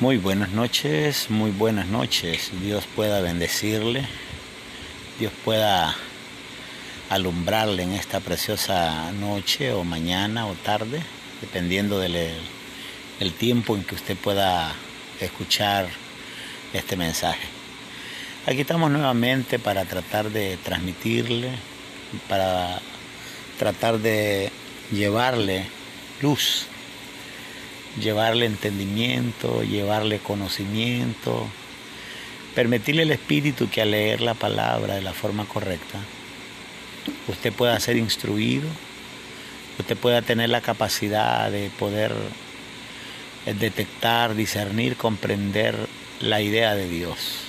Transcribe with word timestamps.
Muy 0.00 0.16
buenas 0.16 0.50
noches, 0.50 1.30
muy 1.30 1.52
buenas 1.52 1.86
noches. 1.86 2.50
Dios 2.60 2.84
pueda 2.96 3.20
bendecirle, 3.20 4.04
Dios 5.20 5.32
pueda 5.44 5.94
alumbrarle 7.10 7.84
en 7.84 7.92
esta 7.92 8.18
preciosa 8.18 9.12
noche 9.12 9.72
o 9.72 9.84
mañana 9.84 10.46
o 10.48 10.54
tarde, 10.54 11.00
dependiendo 11.40 12.00
del 12.00 12.16
el 13.20 13.32
tiempo 13.34 13.76
en 13.76 13.84
que 13.84 13.94
usted 13.94 14.16
pueda 14.16 14.74
escuchar 15.20 15.86
este 16.72 16.96
mensaje. 16.96 17.46
Aquí 18.46 18.62
estamos 18.62 18.90
nuevamente 18.90 19.60
para 19.60 19.84
tratar 19.84 20.28
de 20.30 20.56
transmitirle, 20.56 21.52
para 22.28 22.80
tratar 23.60 24.00
de 24.00 24.50
llevarle 24.90 25.66
luz 26.20 26.66
llevarle 28.00 28.46
entendimiento, 28.46 29.62
llevarle 29.62 30.18
conocimiento, 30.18 31.46
permitirle 32.54 33.02
al 33.02 33.10
Espíritu 33.10 33.68
que 33.68 33.82
al 33.82 33.90
leer 33.90 34.20
la 34.20 34.34
palabra 34.34 34.94
de 34.94 35.02
la 35.02 35.12
forma 35.12 35.44
correcta, 35.46 35.98
usted 37.28 37.52
pueda 37.52 37.78
ser 37.80 37.96
instruido, 37.96 38.68
usted 39.78 39.96
pueda 39.96 40.22
tener 40.22 40.50
la 40.50 40.60
capacidad 40.60 41.50
de 41.50 41.70
poder 41.78 42.12
eh, 43.46 43.54
detectar, 43.54 44.34
discernir, 44.34 44.96
comprender 44.96 45.74
la 46.20 46.40
idea 46.40 46.74
de 46.74 46.88
Dios. 46.88 47.40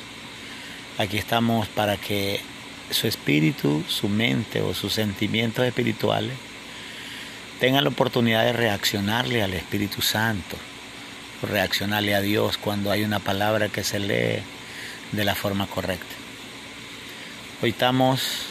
Aquí 0.97 1.17
estamos 1.17 1.67
para 1.67 1.97
que 1.97 2.39
su 2.89 3.07
espíritu, 3.07 3.83
su 3.87 4.09
mente 4.09 4.61
o 4.61 4.73
sus 4.73 4.93
sentimientos 4.93 5.65
espirituales 5.65 6.33
tengan 7.59 7.83
la 7.83 7.89
oportunidad 7.89 8.43
de 8.45 8.53
reaccionarle 8.53 9.41
al 9.41 9.53
Espíritu 9.53 10.01
Santo, 10.01 10.57
reaccionarle 11.41 12.15
a 12.15 12.21
Dios 12.21 12.57
cuando 12.57 12.91
hay 12.91 13.03
una 13.03 13.19
palabra 13.19 13.69
que 13.69 13.83
se 13.83 13.99
lee 13.99 14.43
de 15.11 15.23
la 15.23 15.35
forma 15.35 15.67
correcta. 15.67 16.15
Hoy 17.61 17.69
estamos 17.69 18.47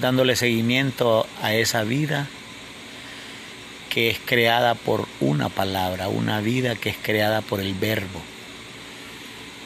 dándole 0.00 0.36
seguimiento 0.36 1.26
a 1.42 1.54
esa 1.54 1.82
vida 1.82 2.28
que 3.88 4.08
es 4.08 4.20
creada 4.24 4.76
por 4.76 5.08
una 5.20 5.48
palabra, 5.48 6.08
una 6.08 6.40
vida 6.40 6.76
que 6.76 6.90
es 6.90 6.96
creada 7.02 7.42
por 7.42 7.60
el 7.60 7.74
verbo. 7.74 8.22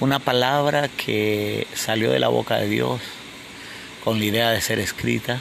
Una 0.00 0.19
palabra 0.19 0.88
que 0.88 1.66
salió 1.75 2.10
de 2.10 2.19
la 2.19 2.28
boca 2.28 2.56
de 2.56 2.69
Dios 2.69 3.00
con 4.03 4.19
la 4.19 4.25
idea 4.25 4.50
de 4.50 4.60
ser 4.60 4.78
escrita 4.78 5.41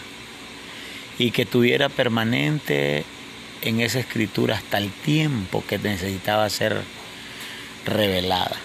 y 1.18 1.32
que 1.32 1.46
tuviera 1.46 1.90
permanente 1.90 3.06
en 3.64 3.80
esa 3.80 4.00
escritura 4.00 4.56
hasta 4.56 4.78
el 4.78 4.92
tiempo 4.92 5.64
que 5.68 5.80
necesitaba 5.80 6.50
ser 6.50 6.82
revelada. 7.86 8.58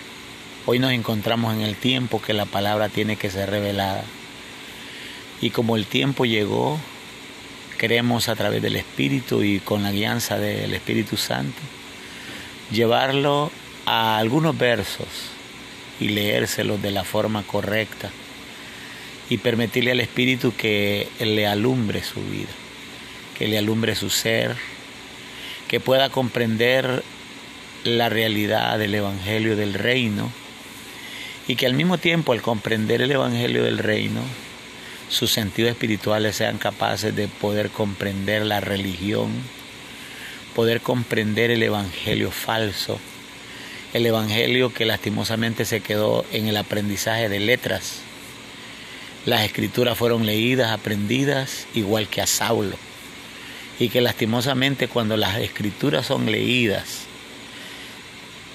Hoy 0.67 0.81
nos 0.81 0.93
encontramos 0.93 1.55
en 1.55 1.63
el 1.63 1.77
tiempo 1.77 2.21
que 2.21 2.35
la 2.35 2.47
palabra 2.47 2.89
tiene 2.89 3.17
que 3.17 3.31
ser 3.31 3.49
revelada. 3.49 4.03
Y 5.41 5.51
como 5.51 5.77
el 5.77 5.87
tiempo 5.87 6.25
llegó, 6.25 6.79
queremos 7.79 8.29
a 8.29 8.35
través 8.35 8.61
del 8.61 8.75
Espíritu 8.75 9.43
y 9.45 9.61
con 9.61 9.85
la 9.85 9.93
guianza 9.93 10.37
del 10.37 10.75
Espíritu 10.75 11.17
Santo 11.17 11.59
llevarlo 12.73 13.53
a 13.87 14.19
algunos 14.19 14.59
versos 14.59 15.07
y 16.01 16.09
leérselos 16.09 16.83
de 16.83 16.91
la 16.91 17.05
forma 17.05 17.45
correcta 17.45 18.11
y 19.31 19.39
permitirle 19.39 19.93
al 19.93 20.01
Espíritu 20.01 20.53
que 20.57 21.09
le 21.21 21.47
alumbre 21.47 22.03
su 22.03 22.21
vida, 22.21 22.51
que 23.39 23.47
le 23.47 23.59
alumbre 23.59 23.95
su 23.95 24.11
ser, 24.11 24.57
que 25.69 25.81
pueda 25.81 26.09
comprender 26.09 27.05
la 27.85 28.09
realidad 28.09 28.79
del 28.79 28.95
Evangelio 28.95 29.55
del 29.55 29.75
Reino 29.75 30.33
y 31.47 31.57
que 31.57 31.67
al 31.67 31.75
mismo 31.75 31.99
tiempo 31.99 32.33
al 32.33 32.43
comprender 32.43 33.03
el 33.03 33.11
Evangelio 33.11 33.63
del 33.63 33.79
Reino, 33.79 34.23
sus 35.09 35.31
sentidos 35.31 35.71
espirituales 35.71 36.37
sean 36.37 36.59
capaces 36.59 37.15
de 37.15 37.29
poder 37.29 37.71
comprender 37.71 38.45
la 38.45 38.61
religión, 38.61 39.31
poder 40.55 40.81
comprender 40.81 41.51
el 41.51 41.63
Evangelio 41.63 42.31
falso, 42.31 42.99
el 43.95 44.05
Evangelio 44.07 44.73
que 44.73 44.85
lastimosamente 44.85 45.65
se 45.65 45.81
quedó 45.81 46.25
en 46.33 46.49
el 46.49 46.57
aprendizaje 46.57 47.29
de 47.29 47.41
letras. 47.41 48.01
Las 49.25 49.45
escrituras 49.45 49.97
fueron 49.97 50.27
leídas, 50.27 50.71
aprendidas, 50.71 51.67
igual 51.75 52.09
que 52.09 52.21
a 52.21 52.27
Saulo 52.27 52.88
y 53.79 53.89
que 53.89 54.01
lastimosamente 54.01 54.89
cuando 54.89 55.17
las 55.17 55.39
escrituras 55.39 56.07
son 56.07 56.27
leídas, 56.27 57.07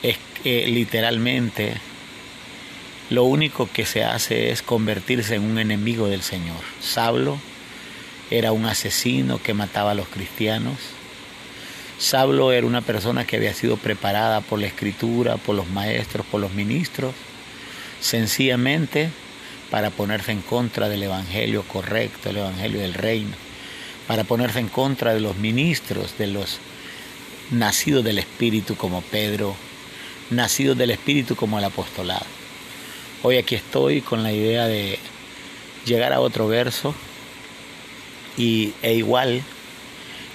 es 0.01 0.17
que 0.41 0.67
literalmente 0.67 1.75
lo 3.09 3.23
único 3.23 3.69
que 3.71 3.85
se 3.85 4.03
hace 4.03 4.51
es 4.51 4.61
convertirse 4.61 5.35
en 5.35 5.43
un 5.43 5.59
enemigo 5.59 6.07
del 6.07 6.21
Señor. 6.21 6.59
Sablo 6.81 7.39
era 8.29 8.51
un 8.51 8.65
asesino 8.65 9.41
que 9.41 9.53
mataba 9.53 9.91
a 9.91 9.95
los 9.95 10.07
cristianos. 10.07 10.77
Sablo 11.99 12.51
era 12.51 12.67
una 12.67 12.81
persona 12.81 13.25
que 13.25 13.37
había 13.37 13.53
sido 13.53 13.77
preparada 13.77 14.41
por 14.41 14.59
la 14.59 14.67
escritura, 14.67 15.37
por 15.37 15.55
los 15.55 15.69
maestros, 15.69 16.25
por 16.25 16.41
los 16.41 16.51
ministros, 16.53 17.13
sencillamente 18.01 19.09
para 19.69 19.89
ponerse 19.89 20.33
en 20.33 20.41
contra 20.41 20.89
del 20.89 21.03
evangelio 21.03 21.63
correcto, 21.63 22.29
el 22.29 22.37
evangelio 22.37 22.81
del 22.81 22.93
reino 22.93 23.42
para 24.13 24.25
ponerse 24.25 24.59
en 24.59 24.67
contra 24.67 25.15
de 25.15 25.19
los 25.19 25.37
ministros, 25.37 26.19
de 26.19 26.27
los 26.27 26.59
nacidos 27.49 28.03
del 28.03 28.19
Espíritu 28.19 28.75
como 28.75 29.01
Pedro, 29.01 29.55
nacidos 30.29 30.77
del 30.77 30.91
Espíritu 30.91 31.35
como 31.35 31.57
el 31.57 31.65
apostolado. 31.65 32.27
Hoy 33.23 33.37
aquí 33.37 33.55
estoy 33.55 34.01
con 34.01 34.21
la 34.21 34.31
idea 34.31 34.67
de 34.67 34.99
llegar 35.83 36.13
a 36.13 36.19
otro 36.19 36.47
verso 36.47 36.93
y, 38.37 38.73
e 38.83 38.93
igual 38.93 39.41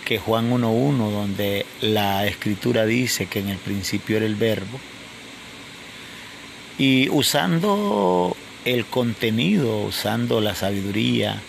que 0.04 0.18
Juan 0.18 0.50
1.1, 0.50 1.12
donde 1.12 1.64
la 1.80 2.26
escritura 2.26 2.84
dice 2.84 3.26
que 3.26 3.38
en 3.38 3.48
el 3.48 3.58
principio 3.58 4.16
era 4.16 4.26
el 4.26 4.34
verbo, 4.34 4.80
y 6.78 7.08
usando 7.10 8.36
el 8.64 8.86
contenido, 8.86 9.82
usando 9.82 10.40
la 10.40 10.56
sabiduría, 10.56 11.40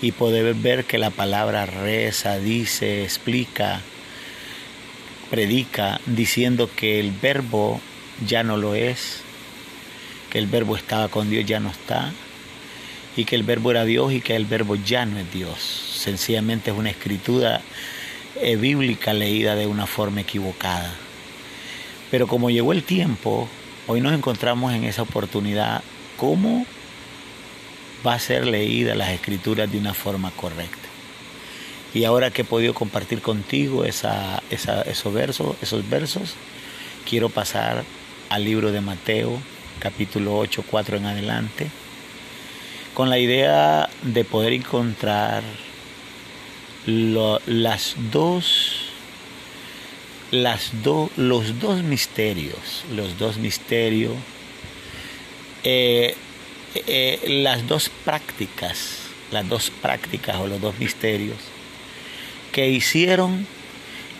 y 0.00 0.12
poder 0.12 0.54
ver 0.54 0.84
que 0.84 0.98
la 0.98 1.10
palabra 1.10 1.66
reza, 1.66 2.38
dice, 2.38 3.02
explica, 3.02 3.80
predica, 5.30 6.00
diciendo 6.06 6.70
que 6.74 7.00
el 7.00 7.10
verbo 7.10 7.80
ya 8.26 8.42
no 8.42 8.56
lo 8.56 8.74
es, 8.74 9.20
que 10.30 10.38
el 10.38 10.46
verbo 10.46 10.76
estaba 10.76 11.08
con 11.08 11.30
Dios, 11.30 11.46
ya 11.46 11.60
no 11.60 11.70
está, 11.70 12.12
y 13.16 13.24
que 13.24 13.34
el 13.34 13.42
verbo 13.42 13.72
era 13.72 13.84
Dios 13.84 14.12
y 14.12 14.20
que 14.20 14.36
el 14.36 14.44
verbo 14.44 14.76
ya 14.76 15.04
no 15.04 15.18
es 15.18 15.32
Dios. 15.32 15.58
Sencillamente 15.58 16.70
es 16.70 16.76
una 16.76 16.90
escritura 16.90 17.60
eh, 18.40 18.54
bíblica 18.56 19.12
leída 19.12 19.56
de 19.56 19.66
una 19.66 19.86
forma 19.86 20.20
equivocada. 20.20 20.94
Pero 22.10 22.28
como 22.28 22.50
llegó 22.50 22.72
el 22.72 22.84
tiempo, 22.84 23.48
hoy 23.88 24.00
nos 24.00 24.12
encontramos 24.12 24.72
en 24.72 24.84
esa 24.84 25.02
oportunidad, 25.02 25.82
¿cómo 26.16 26.64
va 28.06 28.14
a 28.14 28.18
ser 28.18 28.46
leída 28.46 28.94
las 28.94 29.10
escrituras 29.10 29.70
de 29.70 29.78
una 29.78 29.94
forma 29.94 30.30
correcta. 30.32 30.88
Y 31.94 32.04
ahora 32.04 32.30
que 32.30 32.42
he 32.42 32.44
podido 32.44 32.74
compartir 32.74 33.22
contigo 33.22 33.84
esa, 33.84 34.42
esos, 34.50 35.12
versos, 35.12 35.56
esos 35.62 35.88
versos, 35.88 36.34
quiero 37.08 37.28
pasar 37.28 37.84
al 38.28 38.44
libro 38.44 38.72
de 38.72 38.80
Mateo, 38.80 39.38
capítulo 39.78 40.36
8, 40.38 40.64
4 40.70 40.98
en 40.98 41.06
adelante, 41.06 41.70
con 42.94 43.10
la 43.10 43.18
idea 43.18 43.88
de 44.02 44.24
poder 44.24 44.52
encontrar 44.52 45.42
las 46.86 47.96
dos, 48.12 48.90
las 50.30 50.72
los 51.16 51.58
dos 51.58 51.82
misterios, 51.82 52.84
los 52.94 53.18
dos 53.18 53.38
misterios 53.38 54.14
eh, 55.64 56.14
eh, 56.74 57.20
las 57.28 57.66
dos 57.66 57.90
prácticas, 58.04 58.98
las 59.30 59.48
dos 59.48 59.70
prácticas 59.70 60.36
o 60.36 60.46
los 60.46 60.60
dos 60.60 60.78
misterios 60.78 61.36
que 62.52 62.68
hicieron 62.68 63.46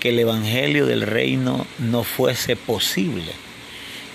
que 0.01 0.11
el 0.11 0.19
Evangelio 0.19 0.87
del 0.87 1.03
Reino 1.03 1.67
no 1.79 2.05
fuese 2.05 2.57
posible, 2.57 3.33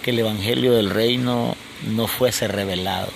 que 0.01 0.11
el 0.11 0.19
Evangelio 0.19 0.73
del 0.73 0.89
Reino 0.89 1.57
no 1.87 2.07
fuese 2.07 2.47
revelado, 2.47 3.11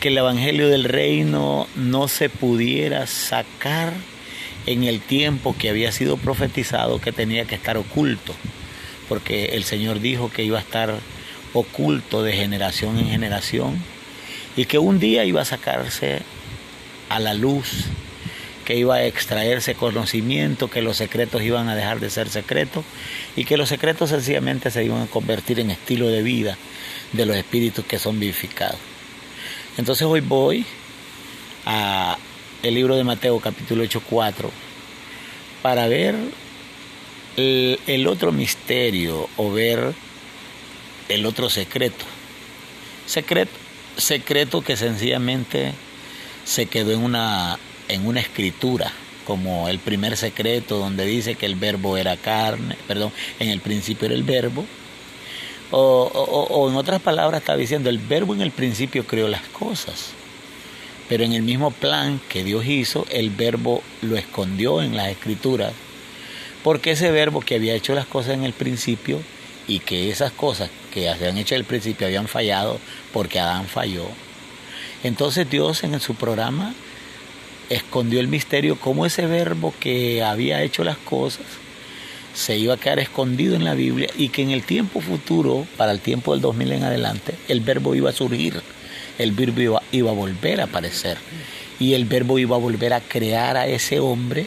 que 0.00 0.08
el 0.08 0.18
Evangelio 0.18 0.68
del 0.68 0.84
Reino 0.84 1.66
no 1.76 2.08
se 2.08 2.28
pudiera 2.28 3.06
sacar 3.06 3.94
en 4.66 4.84
el 4.84 5.00
tiempo 5.00 5.56
que 5.58 5.70
había 5.70 5.92
sido 5.92 6.16
profetizado 6.16 7.00
que 7.00 7.12
tenía 7.12 7.46
que 7.46 7.54
estar 7.54 7.78
oculto, 7.78 8.34
porque 9.08 9.46
el 9.54 9.64
Señor 9.64 10.00
dijo 10.00 10.30
que 10.30 10.44
iba 10.44 10.58
a 10.58 10.62
estar 10.62 10.94
oculto 11.54 12.22
de 12.22 12.34
generación 12.34 12.98
en 12.98 13.08
generación 13.08 13.82
y 14.56 14.64
que 14.64 14.78
un 14.78 14.98
día 14.98 15.24
iba 15.24 15.42
a 15.42 15.44
sacarse 15.44 16.22
a 17.08 17.20
la 17.20 17.34
luz 17.34 17.86
que 18.66 18.76
iba 18.76 18.96
a 18.96 19.04
extraerse 19.04 19.76
conocimiento, 19.76 20.68
que 20.68 20.82
los 20.82 20.96
secretos 20.96 21.40
iban 21.42 21.68
a 21.68 21.76
dejar 21.76 22.00
de 22.00 22.10
ser 22.10 22.28
secretos 22.28 22.84
y 23.36 23.44
que 23.44 23.56
los 23.56 23.68
secretos 23.68 24.10
sencillamente 24.10 24.72
se 24.72 24.82
iban 24.82 25.02
a 25.02 25.06
convertir 25.06 25.60
en 25.60 25.70
estilo 25.70 26.08
de 26.08 26.22
vida 26.22 26.58
de 27.12 27.26
los 27.26 27.36
espíritus 27.36 27.84
que 27.84 28.00
son 28.00 28.18
vivificados. 28.18 28.78
Entonces 29.78 30.04
hoy 30.04 30.20
voy 30.20 30.66
a 31.64 32.18
el 32.64 32.74
libro 32.74 32.96
de 32.96 33.04
Mateo 33.04 33.38
capítulo 33.38 33.84
8, 33.84 34.02
4 34.10 34.50
para 35.62 35.86
ver 35.86 36.16
el, 37.36 37.78
el 37.86 38.06
otro 38.08 38.32
misterio 38.32 39.28
o 39.36 39.52
ver 39.52 39.94
el 41.08 41.24
otro 41.24 41.48
secreto. 41.50 42.04
Secreto, 43.06 43.52
secreto 43.96 44.62
que 44.62 44.76
sencillamente 44.76 45.72
se 46.44 46.66
quedó 46.66 46.92
en 46.92 47.02
una, 47.02 47.58
en 47.88 48.06
una 48.06 48.20
escritura, 48.20 48.92
como 49.26 49.68
el 49.68 49.78
primer 49.78 50.16
secreto 50.16 50.78
donde 50.78 51.04
dice 51.04 51.34
que 51.34 51.46
el 51.46 51.56
verbo 51.56 51.96
era 51.96 52.16
carne, 52.16 52.76
perdón, 52.86 53.12
en 53.40 53.48
el 53.48 53.60
principio 53.60 54.06
era 54.06 54.14
el 54.14 54.22
verbo, 54.22 54.64
o, 55.72 56.04
o, 56.12 56.70
en 56.70 56.76
otras 56.76 57.02
palabras 57.02 57.40
está 57.40 57.56
diciendo, 57.56 57.90
el 57.90 57.98
verbo 57.98 58.34
en 58.34 58.40
el 58.40 58.52
principio 58.52 59.06
creó 59.06 59.26
las 59.26 59.42
cosas, 59.48 60.10
pero 61.08 61.24
en 61.24 61.32
el 61.32 61.42
mismo 61.42 61.72
plan 61.72 62.20
que 62.28 62.44
Dios 62.44 62.64
hizo, 62.66 63.06
el 63.10 63.30
verbo 63.30 63.82
lo 64.02 64.16
escondió 64.16 64.80
en 64.80 64.96
las 64.96 65.08
escrituras, 65.08 65.72
porque 66.62 66.92
ese 66.92 67.10
verbo 67.10 67.40
que 67.40 67.56
había 67.56 67.74
hecho 67.74 67.94
las 67.94 68.06
cosas 68.06 68.34
en 68.34 68.44
el 68.44 68.52
principio 68.52 69.20
y 69.68 69.80
que 69.80 70.10
esas 70.10 70.32
cosas 70.32 70.70
que 70.92 71.08
habían 71.08 71.38
hecho 71.38 71.54
en 71.54 71.60
el 71.60 71.66
principio 71.66 72.06
habían 72.06 72.28
fallado 72.28 72.78
porque 73.12 73.40
Adán 73.40 73.66
falló, 73.66 74.06
entonces 75.02 75.48
Dios 75.48 75.84
en 75.84 75.98
su 76.00 76.14
programa 76.14 76.74
escondió 77.68 78.20
el 78.20 78.28
misterio 78.28 78.78
como 78.78 79.06
ese 79.06 79.26
verbo 79.26 79.74
que 79.80 80.22
había 80.22 80.62
hecho 80.62 80.84
las 80.84 80.96
cosas 80.98 81.44
se 82.36 82.58
iba 82.58 82.74
a 82.74 82.76
quedar 82.76 82.98
escondido 82.98 83.56
en 83.56 83.64
la 83.64 83.74
Biblia 83.74 84.08
y 84.16 84.28
que 84.28 84.42
en 84.42 84.50
el 84.50 84.62
tiempo 84.62 85.00
futuro, 85.00 85.66
para 85.78 85.90
el 85.90 86.00
tiempo 86.00 86.32
del 86.32 86.42
2000 86.42 86.72
en 86.72 86.84
adelante, 86.84 87.34
el 87.48 87.60
verbo 87.60 87.94
iba 87.94 88.10
a 88.10 88.12
surgir, 88.12 88.60
el 89.18 89.32
verbo 89.32 89.60
iba, 89.62 89.82
iba 89.90 90.10
a 90.10 90.14
volver 90.14 90.60
a 90.60 90.64
aparecer 90.64 91.16
y 91.80 91.94
el 91.94 92.04
verbo 92.04 92.38
iba 92.38 92.56
a 92.56 92.58
volver 92.58 92.92
a 92.92 93.00
crear 93.00 93.56
a 93.56 93.66
ese 93.66 94.00
hombre 94.00 94.46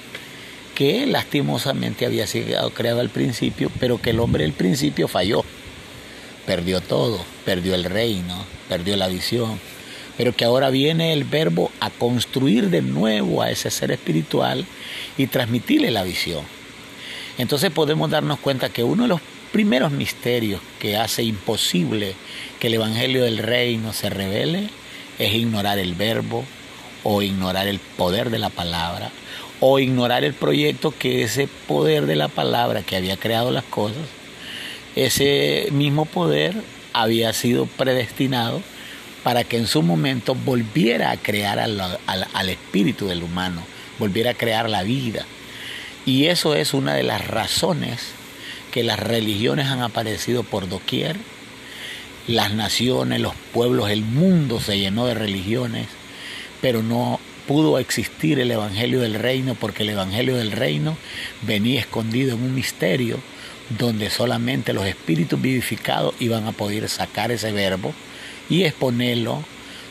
que 0.79 1.05
lastimosamente 1.05 2.05
había 2.05 2.25
sido 2.25 2.69
creado 2.69 3.01
al 3.01 3.09
principio, 3.09 3.69
pero 3.81 4.01
que 4.01 4.11
el 4.11 4.19
hombre 4.21 4.43
del 4.45 4.53
principio 4.53 5.09
falló, 5.09 5.43
perdió 6.45 6.79
todo, 6.79 7.19
perdió 7.43 7.75
el 7.75 7.83
reino, 7.83 8.45
perdió 8.69 8.95
la 8.95 9.09
visión, 9.09 9.59
pero 10.15 10.33
que 10.33 10.45
ahora 10.45 10.69
viene 10.69 11.11
el 11.11 11.25
verbo 11.25 11.69
a 11.81 11.89
construir 11.89 12.69
de 12.69 12.81
nuevo 12.81 13.41
a 13.41 13.51
ese 13.51 13.69
ser 13.71 13.91
espiritual 13.91 14.65
y 15.17 15.27
transmitirle 15.27 15.91
la 15.91 16.03
visión. 16.03 16.45
Entonces 17.37 17.71
podemos 17.71 18.09
darnos 18.09 18.39
cuenta 18.39 18.69
que 18.69 18.85
uno 18.85 19.03
de 19.03 19.09
los 19.09 19.21
primeros 19.51 19.91
misterios 19.91 20.61
que 20.79 20.95
hace 20.95 21.23
imposible 21.23 22.15
que 22.57 22.67
el 22.67 22.75
Evangelio 22.75 23.25
del 23.25 23.39
Reino 23.39 23.91
se 23.91 24.09
revele 24.09 24.69
es 25.17 25.33
ignorar 25.33 25.77
el 25.77 25.93
verbo 25.93 26.45
o 27.03 27.21
ignorar 27.21 27.67
el 27.67 27.79
poder 27.79 28.29
de 28.29 28.39
la 28.39 28.49
palabra 28.49 29.11
o 29.59 29.79
ignorar 29.79 30.23
el 30.23 30.33
proyecto 30.33 30.93
que 30.97 31.23
ese 31.23 31.47
poder 31.67 32.05
de 32.05 32.15
la 32.15 32.27
palabra 32.27 32.81
que 32.81 32.95
había 32.95 33.17
creado 33.17 33.51
las 33.51 33.65
cosas, 33.65 34.03
ese 34.95 35.67
mismo 35.71 36.05
poder 36.05 36.55
había 36.93 37.33
sido 37.33 37.65
predestinado 37.65 38.61
para 39.23 39.43
que 39.43 39.57
en 39.57 39.67
su 39.67 39.81
momento 39.83 40.33
volviera 40.33 41.11
a 41.11 41.17
crear 41.17 41.59
al, 41.59 42.49
espíritu 42.49 43.07
del 43.07 43.23
humano, 43.23 43.63
volviera 43.99 44.31
a 44.31 44.35
crear 44.35 44.69
la 44.69 44.83
vida. 44.83 45.25
Y 46.05 46.27
eso 46.27 46.55
es 46.55 46.73
una 46.73 46.93
de 46.93 47.03
las 47.03 47.27
razones 47.27 48.13
que 48.71 48.83
las 48.83 48.99
religiones 48.99 49.67
han 49.67 49.81
aparecido 49.81 50.43
por 50.43 50.69
doquier. 50.69 51.17
Las 52.27 52.53
naciones, 52.53 53.19
los 53.19 53.33
pueblos, 53.53 53.89
el 53.89 54.03
mundo 54.03 54.59
se 54.61 54.79
llenó 54.79 55.05
de 55.05 55.15
religiones, 55.15 55.87
pero 56.61 56.83
no 56.83 57.19
pudo 57.47 57.79
existir 57.79 58.39
el 58.39 58.51
Evangelio 58.51 59.01
del 59.01 59.15
Reino 59.15 59.55
porque 59.55 59.83
el 59.83 59.89
Evangelio 59.89 60.35
del 60.35 60.51
Reino 60.51 60.97
venía 61.41 61.79
escondido 61.79 62.35
en 62.35 62.43
un 62.43 62.53
misterio 62.53 63.19
donde 63.77 64.09
solamente 64.09 64.73
los 64.73 64.85
espíritus 64.85 65.41
vivificados 65.41 66.15
iban 66.19 66.47
a 66.47 66.51
poder 66.51 66.89
sacar 66.89 67.31
ese 67.31 67.51
verbo 67.51 67.93
y 68.49 68.63
exponerlo, 68.63 69.43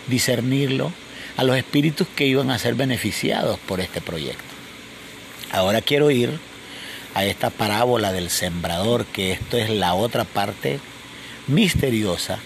discernirlo 0.09 0.93
a 1.37 1.45
los 1.45 1.57
espíritus 1.57 2.09
que 2.17 2.27
iban 2.27 2.51
a 2.51 2.59
ser 2.59 2.75
beneficiados 2.75 3.59
por 3.61 3.81
este 3.81 4.01
proyecto. 4.01 4.43
Ahora 5.53 5.81
quiero 5.81 6.11
ir 6.11 6.39
a 7.15 7.25
esta 7.25 7.51
parábola 7.51 8.13
del 8.13 8.31
sembrador, 8.31 9.07
que 9.07 9.33
esto 9.33 9.57
es 9.57 9.71
la 9.71 9.95
otra 9.95 10.25
parte 10.25 10.81
misteriosa, 11.47 12.39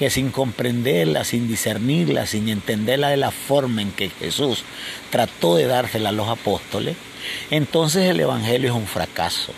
que 0.00 0.08
sin 0.08 0.30
comprenderla, 0.30 1.24
sin 1.24 1.46
discernirla, 1.46 2.24
sin 2.24 2.48
entenderla 2.48 3.10
de 3.10 3.18
la 3.18 3.30
forma 3.30 3.82
en 3.82 3.92
que 3.92 4.08
Jesús 4.08 4.64
trató 5.10 5.56
de 5.56 5.66
dársela 5.66 6.08
a 6.08 6.12
los 6.12 6.26
apóstoles, 6.26 6.96
entonces 7.50 8.08
el 8.08 8.18
Evangelio 8.18 8.70
es 8.70 8.74
un 8.74 8.86
fracaso. 8.86 9.52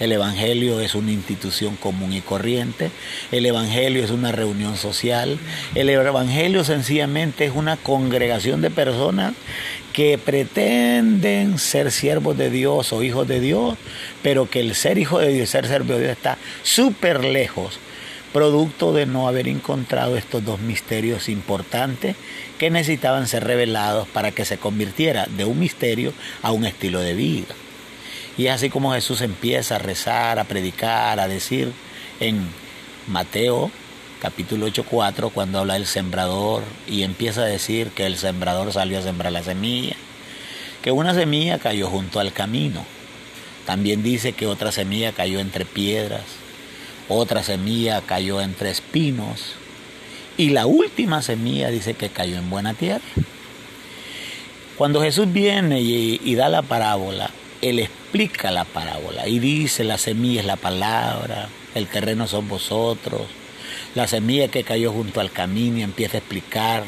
El 0.00 0.12
Evangelio 0.12 0.80
es 0.80 0.94
una 0.94 1.12
institución 1.12 1.76
común 1.76 2.14
y 2.14 2.22
corriente. 2.22 2.90
El 3.32 3.44
Evangelio 3.44 4.02
es 4.02 4.10
una 4.10 4.32
reunión 4.32 4.78
social. 4.78 5.38
El 5.74 5.90
Evangelio 5.90 6.64
sencillamente 6.64 7.44
es 7.44 7.52
una 7.54 7.76
congregación 7.76 8.62
de 8.62 8.70
personas 8.70 9.34
que 9.92 10.16
pretenden 10.16 11.58
ser 11.58 11.92
siervos 11.92 12.38
de 12.38 12.48
Dios 12.48 12.94
o 12.94 13.02
hijos 13.02 13.28
de 13.28 13.40
Dios, 13.40 13.76
pero 14.22 14.48
que 14.48 14.60
el 14.60 14.74
ser 14.74 14.96
hijo 14.96 15.18
de 15.18 15.34
Dios, 15.34 15.50
ser 15.50 15.66
siervo 15.66 15.92
de 15.92 16.00
Dios 16.00 16.12
está 16.12 16.38
súper 16.62 17.24
lejos, 17.24 17.78
producto 18.32 18.92
de 18.92 19.06
no 19.06 19.28
haber 19.28 19.48
encontrado 19.48 20.16
estos 20.16 20.44
dos 20.44 20.60
misterios 20.60 21.28
importantes 21.28 22.16
que 22.58 22.70
necesitaban 22.70 23.28
ser 23.28 23.44
revelados 23.44 24.08
para 24.08 24.32
que 24.32 24.44
se 24.44 24.58
convirtiera 24.58 25.26
de 25.26 25.44
un 25.44 25.58
misterio 25.58 26.12
a 26.42 26.52
un 26.52 26.64
estilo 26.64 27.00
de 27.00 27.14
vida. 27.14 27.54
Y 28.38 28.46
es 28.46 28.52
así 28.52 28.70
como 28.70 28.92
Jesús 28.92 29.20
empieza 29.20 29.76
a 29.76 29.78
rezar, 29.78 30.38
a 30.38 30.44
predicar, 30.44 31.20
a 31.20 31.28
decir 31.28 31.72
en 32.20 32.48
Mateo 33.06 33.70
capítulo 34.22 34.66
8, 34.66 34.84
4, 34.88 35.30
cuando 35.30 35.58
habla 35.58 35.74
del 35.74 35.86
sembrador 35.86 36.62
y 36.86 37.02
empieza 37.02 37.40
a 37.42 37.46
decir 37.46 37.88
que 37.88 38.06
el 38.06 38.16
sembrador 38.16 38.72
salió 38.72 39.00
a 39.00 39.02
sembrar 39.02 39.32
la 39.32 39.42
semilla, 39.42 39.96
que 40.80 40.92
una 40.92 41.12
semilla 41.12 41.58
cayó 41.58 41.88
junto 41.88 42.20
al 42.20 42.32
camino. 42.32 42.84
También 43.66 44.04
dice 44.04 44.32
que 44.32 44.46
otra 44.46 44.70
semilla 44.70 45.10
cayó 45.10 45.40
entre 45.40 45.64
piedras, 45.64 46.22
otra 47.12 47.42
semilla 47.42 48.00
cayó 48.02 48.40
entre 48.40 48.70
espinos 48.70 49.54
y 50.36 50.50
la 50.50 50.66
última 50.66 51.22
semilla 51.22 51.70
dice 51.70 51.94
que 51.94 52.08
cayó 52.08 52.36
en 52.36 52.50
buena 52.50 52.74
tierra. 52.74 53.04
Cuando 54.76 55.02
Jesús 55.02 55.32
viene 55.32 55.80
y, 55.80 56.34
da 56.34 56.48
la 56.48 56.62
parábola, 56.62 57.30
él 57.60 57.78
explica 57.78 58.50
la 58.50 58.64
parábola 58.64 59.28
y 59.28 59.38
dice, 59.38 59.84
la 59.84 59.98
semilla 59.98 60.40
es 60.40 60.46
la 60.46 60.56
palabra, 60.56 61.48
el 61.74 61.86
terreno 61.86 62.26
son 62.26 62.48
vosotros, 62.48 63.22
la 63.94 64.08
semilla 64.08 64.48
que 64.48 64.64
cayó 64.64 64.90
junto 64.90 65.20
al 65.20 65.30
camino 65.30 65.78
y 65.78 65.82
empieza 65.82 66.16
a 66.16 66.20
explicar, 66.20 66.84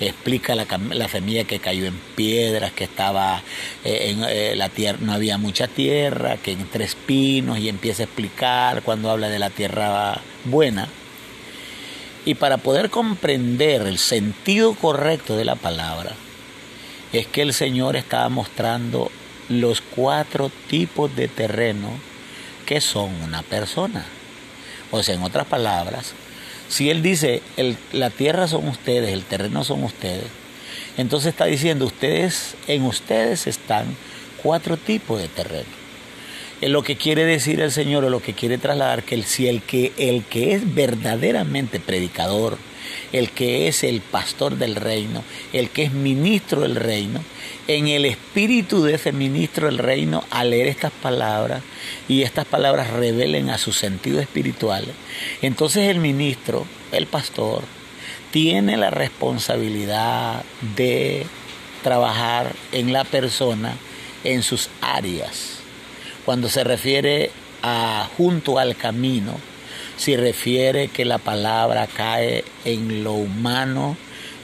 explica 0.00 0.54
la, 0.54 0.66
la 0.90 1.08
semilla 1.08 1.44
que 1.44 1.58
cayó 1.58 1.86
en 1.86 1.98
piedras, 2.16 2.72
que 2.72 2.84
estaba 2.84 3.42
eh, 3.84 4.10
en 4.10 4.24
eh, 4.24 4.54
la 4.56 4.68
tierra, 4.68 4.98
no 5.00 5.12
había 5.12 5.38
mucha 5.38 5.68
tierra, 5.68 6.36
que 6.36 6.52
entre 6.52 6.84
espinos 6.84 7.58
y 7.58 7.68
empieza 7.68 8.02
a 8.02 8.06
explicar 8.06 8.82
cuando 8.82 9.10
habla 9.10 9.28
de 9.28 9.38
la 9.38 9.50
tierra 9.50 10.20
buena. 10.44 10.88
Y 12.24 12.34
para 12.34 12.56
poder 12.56 12.90
comprender 12.90 13.82
el 13.82 13.98
sentido 13.98 14.74
correcto 14.74 15.36
de 15.36 15.44
la 15.44 15.56
palabra, 15.56 16.12
es 17.12 17.26
que 17.26 17.42
el 17.42 17.52
Señor 17.52 17.96
estaba 17.96 18.28
mostrando 18.28 19.10
los 19.48 19.80
cuatro 19.80 20.50
tipos 20.68 21.14
de 21.14 21.28
terreno 21.28 21.90
que 22.64 22.80
son 22.80 23.10
una 23.22 23.42
persona. 23.42 24.06
O 24.90 25.02
sea, 25.02 25.14
en 25.14 25.22
otras 25.22 25.46
palabras, 25.46 26.14
si 26.68 26.90
él 26.90 27.02
dice, 27.02 27.42
la 27.92 28.10
tierra 28.10 28.48
son 28.48 28.68
ustedes, 28.68 29.12
el 29.12 29.24
terreno 29.24 29.64
son 29.64 29.84
ustedes, 29.84 30.24
entonces 30.96 31.30
está 31.30 31.46
diciendo, 31.46 31.86
ustedes, 31.86 32.54
en 32.68 32.82
ustedes 32.82 33.46
están 33.46 33.96
cuatro 34.42 34.76
tipos 34.76 35.20
de 35.20 35.28
terreno. 35.28 35.84
Lo 36.60 36.82
que 36.82 36.96
quiere 36.96 37.24
decir 37.24 37.60
el 37.60 37.72
Señor 37.72 38.04
o 38.04 38.10
lo 38.10 38.22
que 38.22 38.32
quiere 38.32 38.58
trasladar 38.58 39.02
que 39.02 39.16
el, 39.16 39.24
si 39.24 39.48
el 39.48 39.62
que, 39.62 39.92
el 39.98 40.24
que 40.24 40.54
es 40.54 40.74
verdaderamente 40.74 41.80
predicador, 41.80 42.58
el 43.12 43.30
que 43.30 43.68
es 43.68 43.84
el 43.84 44.00
pastor 44.00 44.56
del 44.56 44.76
reino, 44.76 45.22
el 45.52 45.70
que 45.70 45.84
es 45.84 45.92
ministro 45.92 46.62
del 46.62 46.76
reino, 46.76 47.22
en 47.66 47.88
el 47.88 48.04
espíritu 48.04 48.82
de 48.82 48.94
ese 48.94 49.12
ministro 49.12 49.66
del 49.66 49.78
reino, 49.78 50.24
al 50.30 50.50
leer 50.50 50.66
estas 50.66 50.92
palabras 50.92 51.62
y 52.08 52.22
estas 52.22 52.44
palabras 52.46 52.90
revelen 52.90 53.50
a 53.50 53.58
su 53.58 53.72
sentido 53.72 54.20
espiritual, 54.20 54.86
entonces 55.42 55.88
el 55.88 55.98
ministro, 55.98 56.66
el 56.92 57.06
pastor, 57.06 57.62
tiene 58.30 58.76
la 58.76 58.90
responsabilidad 58.90 60.42
de 60.76 61.24
trabajar 61.82 62.54
en 62.72 62.92
la 62.92 63.04
persona 63.04 63.76
en 64.24 64.42
sus 64.42 64.70
áreas. 64.80 65.58
Cuando 66.24 66.48
se 66.48 66.64
refiere 66.64 67.30
a 67.62 68.08
junto 68.16 68.58
al 68.58 68.74
camino, 68.76 69.38
se 69.96 70.16
refiere 70.16 70.88
que 70.88 71.04
la 71.04 71.18
palabra 71.18 71.86
cae 71.86 72.44
en 72.64 73.04
lo 73.04 73.12
humano, 73.12 73.96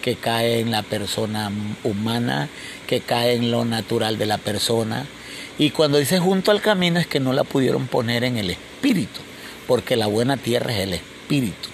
que 0.02 0.16
cae 0.16 0.60
en 0.60 0.70
la 0.70 0.82
persona 0.82 1.50
humana, 1.84 2.48
que 2.86 3.00
cae 3.00 3.34
en 3.34 3.50
lo 3.50 3.64
natural 3.64 4.18
de 4.18 4.26
la 4.26 4.38
persona. 4.38 5.06
Y 5.58 5.70
cuando 5.70 5.98
dice 5.98 6.18
junto 6.18 6.50
al 6.50 6.60
camino 6.60 6.98
es 6.98 7.06
que 7.06 7.20
no 7.20 7.32
la 7.32 7.44
pudieron 7.44 7.86
poner 7.86 8.24
en 8.24 8.38
el 8.38 8.50
espíritu, 8.50 9.20
porque 9.66 9.96
la 9.96 10.06
buena 10.06 10.36
tierra 10.36 10.72
es 10.72 10.80
el 10.80 10.94
espíritu 10.94 11.68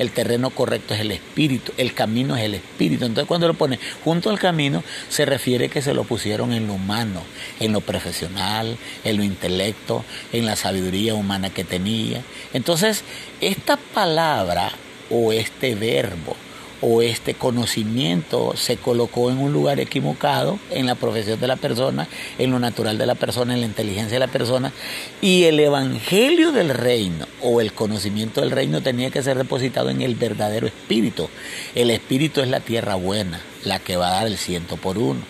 el 0.00 0.12
terreno 0.12 0.48
correcto 0.48 0.94
es 0.94 1.00
el 1.00 1.10
espíritu, 1.10 1.72
el 1.76 1.92
camino 1.92 2.34
es 2.34 2.42
el 2.42 2.54
espíritu. 2.54 3.04
Entonces 3.04 3.28
cuando 3.28 3.46
lo 3.46 3.52
pone 3.54 3.78
junto 4.02 4.30
al 4.30 4.38
camino, 4.38 4.82
se 5.10 5.26
refiere 5.26 5.68
que 5.68 5.82
se 5.82 5.92
lo 5.92 6.04
pusieron 6.04 6.54
en 6.54 6.66
lo 6.66 6.72
humano, 6.72 7.22
en 7.60 7.74
lo 7.74 7.82
profesional, 7.82 8.78
en 9.04 9.16
lo 9.18 9.22
intelecto, 9.22 10.02
en 10.32 10.46
la 10.46 10.56
sabiduría 10.56 11.14
humana 11.14 11.50
que 11.50 11.64
tenía. 11.64 12.22
Entonces, 12.54 13.04
esta 13.42 13.76
palabra 13.76 14.72
o 15.10 15.34
este 15.34 15.74
verbo 15.74 16.34
o 16.82 17.02
este 17.02 17.34
conocimiento 17.34 18.54
se 18.56 18.76
colocó 18.76 19.30
en 19.30 19.38
un 19.38 19.52
lugar 19.52 19.80
equivocado 19.80 20.58
en 20.70 20.86
la 20.86 20.94
profesión 20.94 21.38
de 21.38 21.46
la 21.46 21.56
persona, 21.56 22.08
en 22.38 22.50
lo 22.50 22.58
natural 22.58 22.96
de 22.98 23.06
la 23.06 23.14
persona, 23.14 23.54
en 23.54 23.60
la 23.60 23.66
inteligencia 23.66 24.18
de 24.18 24.26
la 24.26 24.32
persona, 24.32 24.72
y 25.20 25.44
el 25.44 25.60
evangelio 25.60 26.52
del 26.52 26.70
reino 26.70 27.26
o 27.42 27.60
el 27.60 27.72
conocimiento 27.72 28.40
del 28.40 28.50
reino 28.50 28.80
tenía 28.80 29.10
que 29.10 29.22
ser 29.22 29.36
depositado 29.36 29.90
en 29.90 30.00
el 30.00 30.14
verdadero 30.14 30.66
espíritu. 30.66 31.28
El 31.74 31.90
espíritu 31.90 32.40
es 32.40 32.48
la 32.48 32.60
tierra 32.60 32.94
buena, 32.94 33.40
la 33.64 33.78
que 33.78 33.96
va 33.96 34.08
a 34.08 34.14
dar 34.20 34.26
el 34.26 34.38
ciento 34.38 34.76
por 34.76 34.96
uno, 34.98 35.20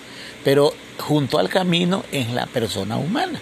pero 0.44 0.72
junto 0.98 1.38
al 1.38 1.48
camino 1.48 2.04
es 2.12 2.30
la 2.30 2.46
persona 2.46 2.96
humana. 2.96 3.40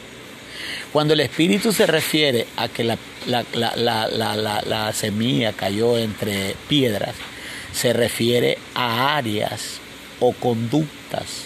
Cuando 0.93 1.13
el 1.13 1.21
espíritu 1.21 1.71
se 1.73 1.87
refiere 1.87 2.47
a 2.57 2.69
que 2.69 2.83
la, 2.83 2.97
la 3.27 4.93
semilla 4.95 5.53
cayó 5.53 5.99
entre 5.99 6.57
piedras, 6.67 7.15
se 7.73 7.93
refiere 7.93 8.59
a 8.75 9.17
áreas 9.17 9.81
o 10.21 10.33
conductas 10.33 11.45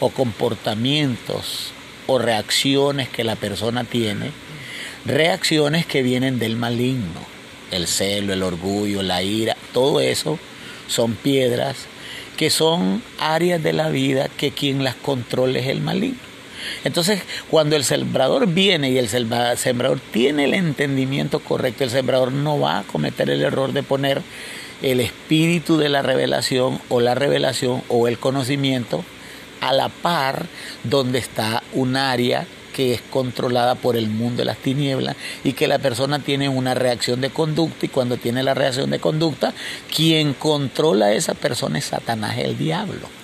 o 0.00 0.10
comportamientos 0.10 1.72
o 2.06 2.18
reacciones 2.18 3.08
que 3.08 3.24
la 3.24 3.36
persona 3.36 3.84
tiene, 3.84 4.30
reacciones 5.04 5.86
que 5.86 6.02
vienen 6.02 6.38
del 6.38 6.56
maligno, 6.56 7.20
el 7.70 7.86
celo, 7.86 8.32
el 8.32 8.42
orgullo, 8.42 9.02
la 9.02 9.22
ira, 9.22 9.56
todo 9.72 10.00
eso 10.00 10.38
son 10.88 11.14
piedras 11.14 11.86
que 12.36 12.50
son 12.50 13.02
áreas 13.18 13.62
de 13.62 13.72
la 13.72 13.88
vida 13.88 14.28
que 14.28 14.50
quien 14.50 14.82
las 14.82 14.94
controla 14.96 15.58
es 15.58 15.68
el 15.68 15.80
maligno. 15.80 16.18
Entonces, 16.84 17.22
cuando 17.50 17.76
el 17.76 17.84
sembrador 17.84 18.46
viene 18.46 18.90
y 18.90 18.98
el 18.98 19.08
sembrador 19.08 20.00
tiene 20.12 20.44
el 20.44 20.54
entendimiento 20.54 21.40
correcto, 21.40 21.84
el 21.84 21.90
sembrador 21.90 22.32
no 22.32 22.58
va 22.58 22.80
a 22.80 22.82
cometer 22.84 23.30
el 23.30 23.42
error 23.42 23.72
de 23.72 23.82
poner 23.82 24.22
el 24.82 25.00
espíritu 25.00 25.76
de 25.78 25.88
la 25.88 26.02
revelación 26.02 26.80
o 26.88 27.00
la 27.00 27.14
revelación 27.14 27.82
o 27.88 28.08
el 28.08 28.18
conocimiento 28.18 29.04
a 29.60 29.72
la 29.72 29.88
par 29.88 30.46
donde 30.84 31.18
está 31.18 31.62
un 31.72 31.96
área 31.96 32.46
que 32.72 32.94
es 32.94 33.02
controlada 33.02 33.74
por 33.74 33.96
el 33.96 34.08
mundo 34.08 34.38
de 34.38 34.46
las 34.46 34.58
tinieblas 34.58 35.16
y 35.44 35.52
que 35.52 35.68
la 35.68 35.78
persona 35.78 36.18
tiene 36.18 36.48
una 36.48 36.74
reacción 36.74 37.20
de 37.20 37.30
conducta 37.30 37.86
y 37.86 37.88
cuando 37.88 38.16
tiene 38.16 38.42
la 38.42 38.54
reacción 38.54 38.90
de 38.90 38.98
conducta, 38.98 39.52
quien 39.94 40.34
controla 40.34 41.06
a 41.06 41.12
esa 41.12 41.34
persona 41.34 41.78
es 41.78 41.86
Satanás, 41.86 42.38
el 42.38 42.58
diablo. 42.58 43.21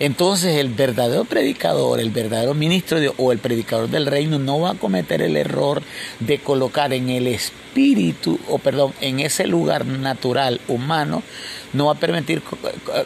Entonces 0.00 0.56
el 0.56 0.68
verdadero 0.68 1.24
predicador, 1.24 1.98
el 1.98 2.10
verdadero 2.10 2.54
ministro 2.54 2.98
o 3.16 3.32
el 3.32 3.38
predicador 3.38 3.88
del 3.88 4.06
reino 4.06 4.38
no 4.38 4.60
va 4.60 4.70
a 4.70 4.74
cometer 4.74 5.22
el 5.22 5.36
error 5.36 5.82
de 6.20 6.38
colocar 6.38 6.92
en 6.92 7.08
el 7.08 7.26
espíritu, 7.26 8.38
o 8.48 8.58
perdón, 8.58 8.92
en 9.00 9.18
ese 9.18 9.46
lugar 9.48 9.86
natural 9.86 10.60
humano, 10.68 11.24
no 11.72 11.86
va 11.86 11.92
a 11.92 11.96
permitir 11.96 12.42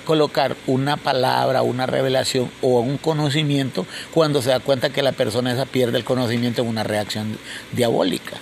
colocar 0.05 0.55
una 0.67 0.99
palabra, 0.99 1.63
una 1.63 1.87
revelación 1.87 2.51
o 2.61 2.81
un 2.81 2.99
conocimiento 2.99 3.87
cuando 4.13 4.43
se 4.43 4.51
da 4.51 4.61
cuenta 4.61 4.91
que 4.91 5.03
la 5.03 5.13
persona 5.13 5.53
esa 5.53 5.65
pierde 5.65 5.97
el 5.97 6.05
conocimiento 6.05 6.61
en 6.61 6.69
una 6.69 6.85
reacción 6.85 7.39
diabólica. 7.73 8.37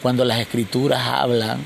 Cuando 0.00 0.24
las 0.24 0.38
escrituras 0.38 1.02
hablan 1.02 1.64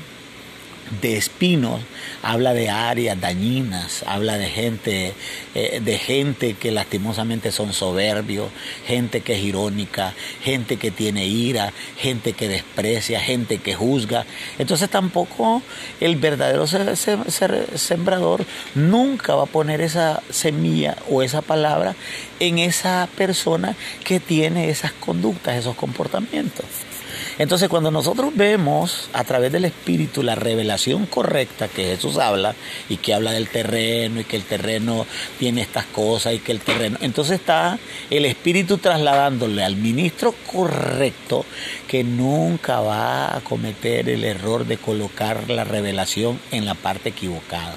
de 1.01 1.17
espinos, 1.17 1.81
habla 2.23 2.53
de 2.53 2.69
áreas 2.69 3.19
dañinas, 3.19 4.03
habla 4.07 4.37
de 4.37 4.49
gente, 4.49 5.13
eh, 5.55 5.81
de 5.83 5.97
gente 5.97 6.53
que 6.53 6.71
lastimosamente 6.71 7.51
son 7.51 7.73
soberbios, 7.73 8.49
gente 8.85 9.21
que 9.21 9.35
es 9.35 9.43
irónica, 9.43 10.13
gente 10.41 10.77
que 10.77 10.91
tiene 10.91 11.25
ira, 11.25 11.73
gente 11.97 12.33
que 12.33 12.47
desprecia, 12.47 13.19
gente 13.19 13.59
que 13.59 13.75
juzga. 13.75 14.25
Entonces 14.57 14.89
tampoco 14.89 15.61
el 15.99 16.15
verdadero 16.15 16.65
sembrador 16.67 18.45
nunca 18.75 19.35
va 19.35 19.43
a 19.43 19.47
poner 19.47 19.81
esa 19.81 20.21
semilla 20.29 20.97
o 21.09 21.21
esa 21.21 21.41
palabra 21.41 21.95
en 22.39 22.59
esa 22.59 23.07
persona 23.15 23.75
que 24.03 24.19
tiene 24.19 24.69
esas 24.69 24.91
conductas, 24.93 25.55
esos 25.57 25.75
comportamientos. 25.75 26.65
Entonces 27.37 27.69
cuando 27.69 27.91
nosotros 27.91 28.31
vemos 28.35 29.09
a 29.13 29.23
través 29.23 29.51
del 29.51 29.65
Espíritu 29.65 30.23
la 30.23 30.35
revelación 30.35 31.05
correcta 31.05 31.67
que 31.67 31.83
Jesús 31.83 32.17
habla 32.17 32.55
y 32.89 32.97
que 32.97 33.13
habla 33.13 33.31
del 33.31 33.47
terreno 33.49 34.19
y 34.19 34.23
que 34.23 34.35
el 34.35 34.43
terreno 34.43 35.05
tiene 35.37 35.61
estas 35.61 35.85
cosas 35.85 36.33
y 36.33 36.39
que 36.39 36.51
el 36.51 36.61
terreno... 36.61 36.97
Entonces 37.01 37.39
está 37.39 37.79
el 38.09 38.25
Espíritu 38.25 38.77
trasladándole 38.77 39.63
al 39.63 39.75
ministro 39.75 40.33
correcto 40.51 41.45
que 41.87 42.03
nunca 42.03 42.79
va 42.79 43.35
a 43.35 43.41
cometer 43.41 44.09
el 44.09 44.23
error 44.23 44.65
de 44.65 44.77
colocar 44.77 45.49
la 45.49 45.63
revelación 45.63 46.39
en 46.51 46.65
la 46.65 46.73
parte 46.73 47.09
equivocada. 47.09 47.75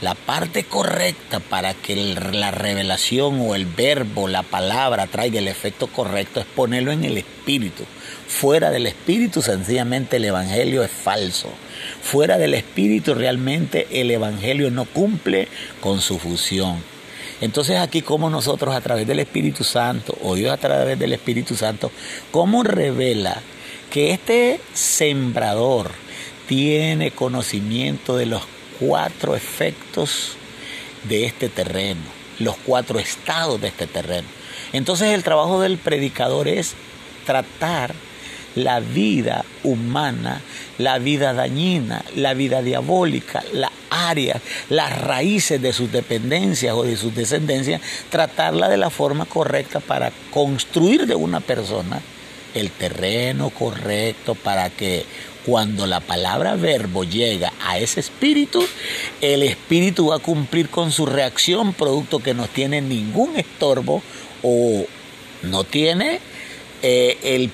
La 0.00 0.14
parte 0.14 0.64
correcta 0.64 1.40
para 1.40 1.74
que 1.74 1.94
la 1.94 2.50
revelación 2.50 3.38
o 3.40 3.54
el 3.54 3.66
verbo, 3.66 4.28
la 4.28 4.42
palabra 4.42 5.06
traiga 5.06 5.38
el 5.38 5.48
efecto 5.48 5.88
correcto 5.88 6.40
es 6.40 6.46
ponerlo 6.46 6.90
en 6.90 7.04
el 7.04 7.18
espíritu. 7.18 7.84
Fuera 8.30 8.70
del 8.70 8.86
espíritu 8.86 9.42
sencillamente 9.42 10.16
el 10.16 10.24
evangelio 10.24 10.84
es 10.84 10.90
falso. 10.90 11.48
Fuera 12.00 12.38
del 12.38 12.54
espíritu 12.54 13.12
realmente 13.12 13.88
el 13.90 14.10
evangelio 14.10 14.70
no 14.70 14.84
cumple 14.84 15.48
con 15.80 16.00
su 16.00 16.18
fusión. 16.18 16.82
Entonces 17.40 17.78
aquí 17.78 18.02
como 18.02 18.30
nosotros 18.30 18.74
a 18.74 18.80
través 18.80 19.06
del 19.06 19.18
Espíritu 19.18 19.64
Santo, 19.64 20.16
o 20.22 20.36
Dios 20.36 20.52
a 20.52 20.58
través 20.58 20.98
del 20.98 21.12
Espíritu 21.12 21.56
Santo, 21.56 21.90
cómo 22.30 22.62
revela 22.62 23.42
que 23.90 24.12
este 24.12 24.60
sembrador 24.72 25.90
tiene 26.46 27.10
conocimiento 27.10 28.16
de 28.16 28.26
los 28.26 28.42
cuatro 28.78 29.34
efectos 29.34 30.36
de 31.08 31.26
este 31.26 31.48
terreno, 31.48 32.00
los 32.38 32.56
cuatro 32.64 33.00
estados 33.00 33.60
de 33.60 33.68
este 33.68 33.86
terreno. 33.86 34.28
Entonces 34.72 35.08
el 35.08 35.24
trabajo 35.24 35.60
del 35.60 35.78
predicador 35.78 36.46
es 36.46 36.74
tratar 37.26 37.92
la 38.54 38.80
vida 38.80 39.44
humana, 39.62 40.40
la 40.78 40.98
vida 40.98 41.32
dañina, 41.32 42.04
la 42.16 42.34
vida 42.34 42.62
diabólica, 42.62 43.42
la 43.52 43.70
área, 43.90 44.40
las 44.68 45.00
raíces 45.00 45.60
de 45.60 45.72
sus 45.72 45.90
dependencias 45.92 46.74
o 46.74 46.82
de 46.82 46.96
sus 46.96 47.14
descendencias, 47.14 47.80
tratarla 48.08 48.68
de 48.68 48.76
la 48.76 48.90
forma 48.90 49.24
correcta 49.24 49.80
para 49.80 50.12
construir 50.30 51.06
de 51.06 51.14
una 51.14 51.40
persona 51.40 52.00
el 52.54 52.70
terreno 52.70 53.50
correcto 53.50 54.34
para 54.34 54.70
que 54.70 55.04
cuando 55.46 55.86
la 55.86 56.00
palabra 56.00 56.54
verbo 56.56 57.04
llega 57.04 57.52
a 57.64 57.78
ese 57.78 58.00
espíritu, 58.00 58.62
el 59.20 59.42
espíritu 59.42 60.08
va 60.08 60.16
a 60.16 60.20
cumplir 60.20 60.68
con 60.68 60.92
su 60.92 61.06
reacción, 61.06 61.72
producto 61.72 62.18
que 62.18 62.34
no 62.34 62.46
tiene 62.46 62.80
ningún 62.80 63.36
estorbo 63.36 64.02
o 64.42 64.84
no 65.42 65.64
tiene 65.64 66.20
eh, 66.82 67.18
el, 67.22 67.50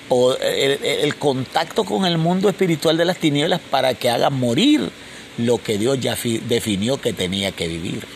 el, 0.83 1.17
contacto 1.17 1.85
con 1.85 2.07
el 2.07 2.19
mundo 2.19 2.49
espiritual 2.49 2.97
de 2.97 3.05
las 3.05 3.19
tinieblas 3.19 3.61
para 3.71 3.95
que 3.95 4.11
haga 4.11 4.31
morir 4.31 4.91
lo 5.39 5.59
que 5.63 5.79
Dios 5.79 6.01
ya 6.01 6.17
definió 6.49 7.01
que 7.01 7.13
tenía 7.13 7.53
que 7.53 7.69
vivir. 7.69 8.07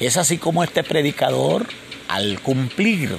Es 0.00 0.16
así 0.16 0.38
como 0.38 0.62
este 0.62 0.84
predicador, 0.84 1.66
al 2.08 2.40
cumplir 2.40 3.16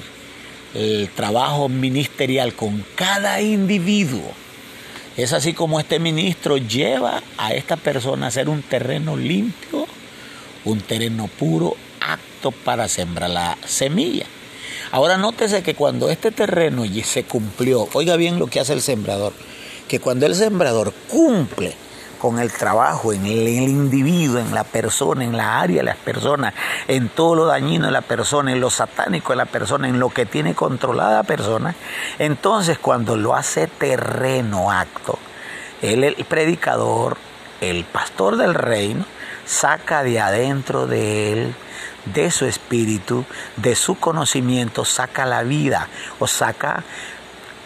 el 0.74 1.08
trabajo 1.10 1.68
ministerial 1.68 2.54
con 2.54 2.84
cada 2.94 3.40
individuo, 3.40 4.32
es 5.16 5.32
así 5.32 5.52
como 5.52 5.80
este 5.80 5.98
ministro 5.98 6.56
lleva 6.56 7.22
a 7.36 7.52
esta 7.52 7.76
persona 7.76 8.28
a 8.28 8.30
ser 8.30 8.48
un 8.48 8.62
terreno 8.62 9.16
limpio, 9.16 9.86
un 10.64 10.80
terreno 10.80 11.26
puro, 11.26 11.76
apto 12.00 12.52
para 12.52 12.88
sembrar 12.88 13.30
la 13.30 13.58
semilla. 13.66 14.24
Ahora 14.92 15.16
nótese 15.16 15.62
que 15.62 15.74
cuando 15.74 16.10
este 16.10 16.32
terreno 16.32 16.82
se 17.04 17.22
cumplió, 17.24 17.88
oiga 17.92 18.16
bien 18.16 18.40
lo 18.40 18.48
que 18.48 18.58
hace 18.58 18.72
el 18.72 18.82
sembrador, 18.82 19.32
que 19.86 20.00
cuando 20.00 20.26
el 20.26 20.34
sembrador 20.34 20.92
cumple 21.08 21.76
con 22.20 22.40
el 22.40 22.52
trabajo, 22.52 23.12
en 23.12 23.24
el, 23.24 23.48
individuo, 23.48 24.40
en 24.40 24.52
la 24.52 24.64
persona, 24.64 25.24
en 25.24 25.36
la 25.36 25.60
área 25.60 25.78
de 25.78 25.84
las 25.84 25.96
personas, 25.96 26.54
en 26.88 27.08
todo 27.08 27.36
lo 27.36 27.46
dañino 27.46 27.86
de 27.86 27.92
la 27.92 28.02
persona, 28.02 28.52
en 28.52 28.60
lo 28.60 28.68
satánico 28.68 29.32
de 29.32 29.36
la 29.36 29.46
persona, 29.46 29.88
en 29.88 30.00
lo 30.00 30.10
que 30.10 30.26
tiene 30.26 30.54
controlada 30.54 31.18
la 31.18 31.22
persona, 31.22 31.74
entonces 32.18 32.78
cuando 32.78 33.16
lo 33.16 33.36
hace 33.36 33.68
terreno 33.68 34.72
acto, 34.72 35.18
él, 35.82 36.02
el 36.02 36.16
predicador, 36.24 37.16
el 37.60 37.84
pastor 37.84 38.36
del 38.36 38.54
reino, 38.54 39.06
saca 39.46 40.02
de 40.02 40.20
adentro 40.20 40.86
de 40.86 41.32
él, 41.32 41.54
de 42.06 42.30
su 42.30 42.46
espíritu, 42.46 43.24
de 43.56 43.74
su 43.74 43.98
conocimiento, 43.98 44.84
saca 44.84 45.26
la 45.26 45.42
vida 45.42 45.88
o 46.18 46.26
saca 46.26 46.84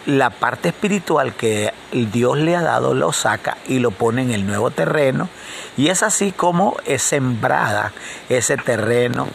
la 0.05 0.29
parte 0.29 0.69
espiritual 0.69 1.33
que 1.33 1.73
Dios 1.91 2.37
le 2.37 2.55
ha 2.55 2.61
dado 2.61 2.93
lo 2.93 3.11
saca 3.11 3.57
y 3.67 3.79
lo 3.79 3.91
pone 3.91 4.21
en 4.21 4.31
el 4.31 4.45
nuevo 4.45 4.71
terreno. 4.71 5.29
Y 5.77 5.87
es 5.89 6.03
así 6.03 6.31
como 6.31 6.77
es 6.85 7.01
sembrada 7.01 7.91
ese 8.29 8.57
terreno. 8.57 9.27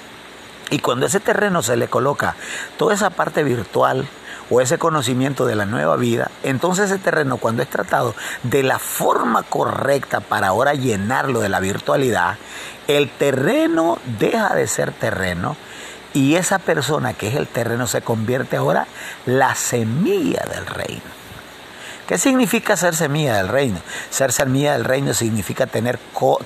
Y 0.71 0.79
cuando 0.79 1.07
ese 1.07 1.19
terreno 1.19 1.63
se 1.63 1.77
le 1.77 1.89
coloca 1.89 2.37
toda 2.77 2.95
esa 2.95 3.11
parte 3.11 3.43
virtual 3.43 4.09
o 4.51 4.61
ese 4.61 4.79
conocimiento 4.79 5.47
de 5.47 5.55
la 5.55 5.65
nueva 5.65 5.97
vida, 5.97 6.31
entonces 6.43 6.91
ese 6.91 6.99
terreno 6.99 7.39
cuando 7.39 7.63
es 7.63 7.71
tratado 7.71 8.15
de 8.43 8.63
la 8.63 8.79
forma 8.79 9.43
correcta 9.45 10.21
para 10.21 10.49
ahora 10.49 10.75
llenarlo 10.75 11.41
de 11.41 11.49
la 11.49 11.61
virtualidad, 11.61 12.37
el 12.89 13.09
terreno 13.09 13.99
deja 14.19 14.55
de 14.55 14.67
ser 14.67 14.93
terreno 14.93 15.57
y 16.13 16.35
esa 16.35 16.59
persona 16.59 17.15
que 17.15 17.29
es 17.29 17.37
el 17.37 17.47
terreno 17.47 17.87
se 17.87 18.03
convierte 18.03 18.57
ahora 18.57 18.87
la 19.27 19.55
semilla 19.55 20.45
del 20.53 20.67
reino. 20.67 21.21
¿Qué 22.11 22.19
significa 22.19 22.77
ser 22.77 22.97
semilla 22.97 23.37
del 23.37 23.47
reino? 23.47 23.79
Ser 24.11 24.33
semilla 24.33 24.73
del 24.73 24.85
reino 24.85 25.15
significa 25.15 25.69
tener 25.69 26.01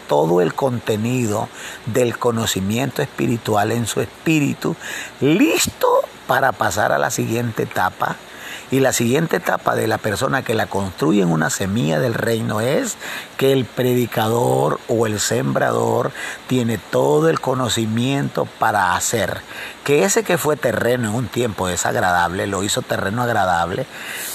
todo 0.07 0.43
el 0.43 0.53
contenido 0.53 1.49
del 1.87 2.19
conocimiento 2.19 3.01
espiritual 3.01 3.73
en 3.73 3.87
su 3.87 4.03
espíritu 4.03 4.77
listo 5.23 6.03
para 6.26 6.52
pasar 6.52 6.93
a 6.93 6.99
la 6.99 7.11
siguiente 7.11 7.64
etapa. 7.64 8.16
Y 8.71 8.81
la 8.81 8.93
siguiente 8.93 9.37
etapa 9.37 9.75
de 9.76 9.87
la 9.87 9.99
persona 9.99 10.43
que 10.43 10.54
la 10.54 10.66
construye 10.66 11.23
en 11.23 11.31
una 11.31 11.50
semilla 11.50 12.00
del 12.00 12.14
reino 12.14 12.61
es 12.61 12.97
que 13.37 13.52
el 13.52 13.66
predicador 13.66 14.81
o 14.88 15.07
el 15.07 15.21
sembrador 15.21 16.12
tiene 16.47 16.78
todo 16.78 17.28
el 17.28 17.40
conocimiento 17.40 18.47
para 18.59 18.97
hacer. 18.97 19.43
Que 19.85 20.04
ese 20.04 20.25
que 20.25 20.38
fue 20.38 20.57
terreno 20.57 21.11
en 21.11 21.14
un 21.14 21.28
tiempo 21.28 21.69
desagradable 21.69 22.47
lo 22.47 22.62
hizo 22.62 22.81
terreno 22.83 23.23
agradable, 23.23 23.87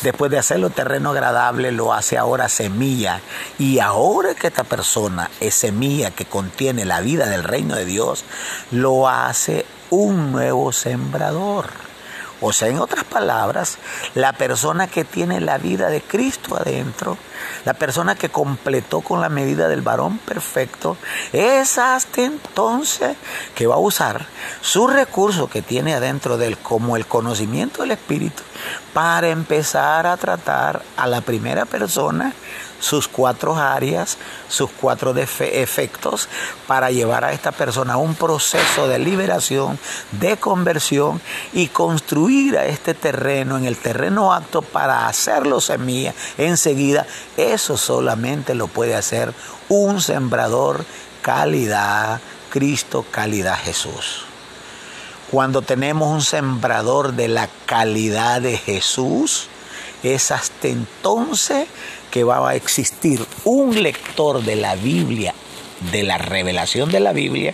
después 0.04 0.30
de 0.30 0.38
hacerlo 0.38 0.70
terreno 0.70 1.10
agradable 1.10 1.72
lo 1.72 1.94
hace 1.94 2.18
ahora 2.18 2.50
semilla. 2.50 3.22
Y 3.58 3.80
ahora 3.80 4.36
que 4.36 4.48
esta 4.48 4.64
persona 4.64 5.30
es 5.40 5.56
semilla 5.56 6.12
que 6.12 6.26
contiene 6.26 6.86
la 6.86 7.02
vida 7.02 7.28
del 7.28 7.44
reino 7.44 7.76
de 7.76 7.86
Dios, 7.86 8.24
lo 8.72 9.10
hace 9.10 9.66
un 9.90 10.32
nuevo 10.32 10.72
sembrador. 10.72 11.68
O 12.42 12.54
sea, 12.54 12.70
en 12.70 12.80
otras 12.80 13.04
palabras, 13.04 13.78
la 14.16 14.32
persona 14.32 14.88
que 14.88 15.04
tiene 15.04 15.42
la 15.42 15.58
vida 15.58 15.90
de 15.90 16.02
Cristo 16.02 16.56
adentro, 16.56 17.18
la 17.66 17.74
persona 17.74 18.16
que 18.16 18.30
completó 18.30 19.02
con 19.02 19.20
la 19.20 19.28
medida 19.28 19.68
del 19.68 19.82
varón 19.82 20.20
perfecto, 20.20 20.96
es 21.34 21.78
hasta 21.78 22.22
entonces 22.22 23.18
que 23.56 23.68
va 23.68 23.76
a 23.76 23.80
usar 23.80 24.26
su 24.62 24.88
recurso 24.88 25.50
que 25.50 25.62
tiene 25.62 25.94
adentro 25.94 26.38
de 26.38 26.48
él 26.48 26.58
como 26.58 26.96
el 26.96 27.06
conocimiento 27.06 27.82
del 27.82 27.92
Espíritu 27.92 28.42
para 28.94 29.28
empezar 29.30 30.08
a 30.08 30.16
tratar 30.16 30.82
a 30.96 31.08
la 31.08 31.20
primera 31.20 31.66
persona 31.66 32.34
sus 32.80 33.08
cuatro 33.08 33.56
áreas, 33.56 34.18
sus 34.48 34.70
cuatro 34.70 35.16
efectos, 35.16 36.30
para 36.68 36.92
llevar 36.92 37.26
a 37.26 37.34
esta 37.34 37.52
persona 37.52 37.94
a 37.94 37.98
un 37.98 38.16
proceso 38.16 38.88
de 38.88 39.00
liberación, 39.00 39.80
de 40.12 40.38
conversión 40.38 41.22
y 41.54 41.68
construir 41.68 42.58
a 42.58 42.66
este 42.66 42.94
terreno 42.94 43.58
en 43.58 43.66
el 43.66 43.78
terreno 43.78 44.34
apto 44.34 44.62
para 44.62 45.08
hacerlo 45.08 45.62
semilla 45.62 46.14
enseguida. 46.38 47.06
Eso 47.38 47.78
solamente 47.78 48.56
lo 48.56 48.68
puede 48.68 48.96
hacer 48.96 49.34
un 49.70 50.02
sembrador 50.02 50.86
calidad 51.22 52.20
Cristo, 52.50 53.06
calidad 53.12 53.58
Jesús. 53.58 54.26
Cuando 55.32 55.62
tenemos 55.62 56.10
un 56.10 56.24
sembrador 56.24 57.14
de 57.14 57.28
la 57.28 57.48
calidad 57.68 58.42
de 58.42 58.58
Jesús, 58.58 59.48
es 60.02 60.32
hasta 60.32 60.70
entonces 60.70 61.68
que 62.12 62.24
va 62.24 62.48
a 62.50 62.56
existir 62.56 63.26
un 63.44 63.82
lector 63.82 64.44
de 64.44 64.56
la 64.56 64.76
Biblia, 64.76 65.34
de 65.92 66.04
la 66.04 66.18
revelación 66.18 66.92
de 66.92 67.00
la 67.00 67.14
Biblia, 67.14 67.54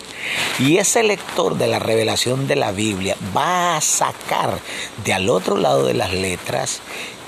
y 0.58 0.78
ese 0.78 1.02
lector 1.02 1.56
de 1.56 1.68
la 1.68 1.78
revelación 1.78 2.46
de 2.46 2.56
la 2.56 2.72
Biblia 2.72 3.16
va 3.36 3.76
a 3.76 3.80
sacar 3.80 4.58
de 5.04 5.12
al 5.12 5.28
otro 5.28 5.56
lado 5.56 5.86
de 5.86 5.94
las 5.94 6.12
letras 6.12 6.80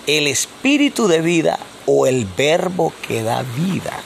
el 0.07 0.27
espíritu 0.27 1.07
de 1.07 1.21
vida 1.21 1.59
o 1.87 2.07
el 2.07 2.25
verbo 2.25 2.93
que 3.07 3.23
da 3.23 3.43
vida. 3.57 4.03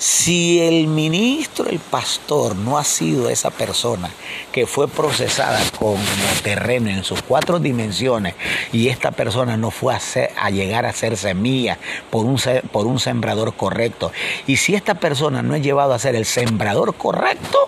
Si 0.00 0.62
el 0.62 0.86
ministro, 0.86 1.68
el 1.68 1.78
pastor, 1.78 2.56
no 2.56 2.78
ha 2.78 2.84
sido 2.84 3.28
esa 3.28 3.50
persona 3.50 4.08
que 4.50 4.66
fue 4.66 4.88
procesada 4.88 5.60
como 5.78 6.00
terreno 6.42 6.88
en 6.88 7.04
sus 7.04 7.20
cuatro 7.20 7.58
dimensiones 7.58 8.34
y 8.72 8.88
esta 8.88 9.10
persona 9.10 9.58
no 9.58 9.70
fue 9.70 9.94
a, 9.94 10.48
llegar 10.48 10.86
a 10.86 10.94
ser 10.94 11.18
semilla 11.18 11.76
por 12.08 12.24
un, 12.24 12.40
por 12.72 12.86
un 12.86 12.98
sembrador 12.98 13.54
correcto, 13.54 14.10
y 14.46 14.56
si 14.56 14.74
esta 14.74 14.94
persona 14.94 15.42
no 15.42 15.54
es 15.54 15.62
llevado 15.62 15.92
a 15.92 15.98
ser 15.98 16.14
el 16.14 16.24
sembrador 16.24 16.94
correcto, 16.94 17.58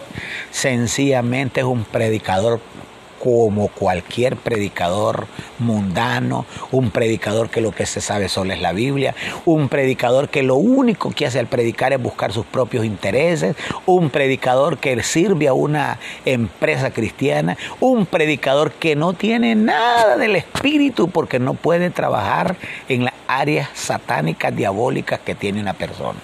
sencillamente 0.51 1.61
es 1.61 1.67
un 1.67 1.85
predicador 1.85 2.61
como 3.23 3.69
cualquier 3.69 4.37
predicador 4.37 5.27
mundano, 5.61 6.45
un 6.73 6.91
predicador 6.91 7.51
que 7.51 7.61
lo 7.61 7.71
que 7.71 7.87
se 7.87 8.01
sabe 8.01 8.29
solo 8.29 8.53
es 8.53 8.61
la 8.61 8.73
Biblia, 8.73 9.15
un 9.45 9.69
predicador 9.69 10.29
que 10.29 10.43
lo 10.43 10.57
único 10.57 11.13
que 11.13 11.27
hace 11.27 11.39
al 11.39 11.47
predicar 11.47 11.93
es 11.93 12.03
buscar 12.03 12.33
sus 12.33 12.45
propios 12.45 12.85
intereses, 12.85 13.55
un 13.87 14.11
predicador 14.11 14.79
que 14.79 15.01
sirve 15.05 15.47
a 15.47 15.53
una 15.53 15.99
empresa 16.25 16.91
cristiana, 16.91 17.57
un 17.79 18.07
predicador 18.07 18.73
que 18.73 18.97
no 18.97 19.13
tiene 19.13 19.55
nada 19.55 20.17
del 20.17 20.35
espíritu 20.35 21.09
porque 21.09 21.39
no 21.39 21.55
puede 21.55 21.91
trabajar 21.91 22.57
en 22.89 23.05
las 23.05 23.15
áreas 23.29 23.69
satánicas, 23.75 24.57
diabólicas 24.57 25.21
que 25.21 25.37
tiene 25.37 25.61
una 25.61 25.75
persona. 25.75 26.19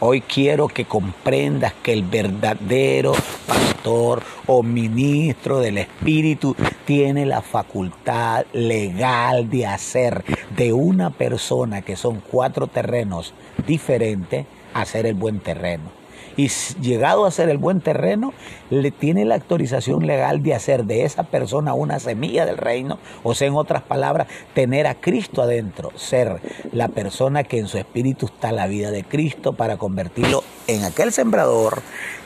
Hoy 0.00 0.20
quiero 0.20 0.68
que 0.68 0.84
comprendas 0.84 1.72
que 1.82 1.92
el 1.92 2.04
verdadero 2.04 3.14
pastor 3.48 4.22
o 4.46 4.62
ministro 4.62 5.58
del 5.58 5.78
Espíritu 5.78 6.54
tiene 6.84 7.26
la 7.26 7.42
facultad 7.42 8.46
legal 8.52 9.50
de 9.50 9.66
hacer 9.66 10.22
de 10.56 10.72
una 10.72 11.10
persona 11.10 11.82
que 11.82 11.96
son 11.96 12.22
cuatro 12.30 12.68
terrenos 12.68 13.34
diferentes, 13.66 14.46
hacer 14.72 15.04
el 15.04 15.14
buen 15.14 15.40
terreno 15.40 15.97
y 16.38 16.48
llegado 16.80 17.26
a 17.26 17.32
ser 17.32 17.48
el 17.48 17.58
buen 17.58 17.80
terreno, 17.80 18.32
le 18.70 18.92
tiene 18.92 19.24
la 19.24 19.34
autorización 19.34 20.06
legal 20.06 20.40
de 20.40 20.54
hacer 20.54 20.84
de 20.84 21.04
esa 21.04 21.24
persona 21.24 21.74
una 21.74 21.98
semilla 21.98 22.46
del 22.46 22.58
reino, 22.58 23.00
o 23.24 23.34
sea, 23.34 23.48
en 23.48 23.56
otras 23.56 23.82
palabras, 23.82 24.28
tener 24.54 24.86
a 24.86 24.94
Cristo 24.94 25.42
adentro, 25.42 25.90
ser 25.96 26.40
la 26.70 26.86
persona 26.86 27.42
que 27.42 27.58
en 27.58 27.66
su 27.66 27.76
espíritu 27.76 28.26
está 28.26 28.52
la 28.52 28.68
vida 28.68 28.92
de 28.92 29.02
Cristo 29.02 29.54
para 29.54 29.78
convertirlo 29.78 30.44
en 30.68 30.84
aquel 30.84 31.12
sembrador 31.12 31.82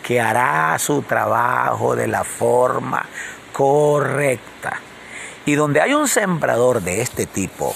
que 0.06 0.20
hará 0.20 0.78
su 0.78 1.00
trabajo 1.00 1.96
de 1.96 2.06
la 2.06 2.22
forma 2.22 3.06
correcta. 3.54 4.78
Y 5.46 5.54
donde 5.54 5.80
hay 5.80 5.94
un 5.94 6.06
sembrador 6.06 6.82
de 6.82 7.00
este 7.00 7.24
tipo, 7.24 7.74